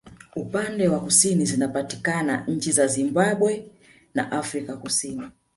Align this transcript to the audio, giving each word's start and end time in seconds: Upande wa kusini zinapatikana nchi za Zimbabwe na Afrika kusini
Upande 0.35 0.87
wa 0.87 0.99
kusini 0.99 1.45
zinapatikana 1.45 2.45
nchi 2.47 2.71
za 2.71 2.87
Zimbabwe 2.87 3.71
na 4.15 4.31
Afrika 4.31 4.77
kusini 4.77 5.23